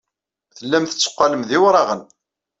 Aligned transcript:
Tellam 0.55 0.85
tetteqqalem 0.85 1.41
d 1.49 1.49
iwraɣen. 1.57 2.01